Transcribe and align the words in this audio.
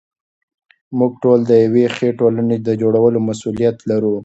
موږ 0.97 1.11
ټول 1.23 1.39
د 1.49 1.51
یوې 1.65 1.85
ښې 1.95 2.09
ټولنې 2.19 2.57
د 2.67 2.69
جوړولو 2.81 3.19
مسوولیت 3.27 3.77
لرو. 3.89 4.15